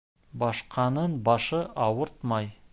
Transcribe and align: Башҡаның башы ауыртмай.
Башҡаның 0.43 1.13
башы 1.29 1.61
ауыртмай. 1.87 2.53